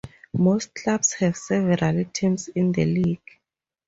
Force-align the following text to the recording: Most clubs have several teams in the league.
Most 0.33 0.73
clubs 0.73 1.13
have 1.19 1.37
several 1.37 2.05
teams 2.05 2.47
in 2.47 2.71
the 2.71 2.85
league. 2.85 3.39